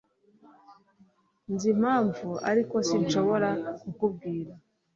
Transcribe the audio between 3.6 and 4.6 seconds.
kukubwira